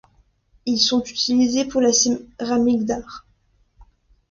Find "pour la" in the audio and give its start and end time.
1.65-1.91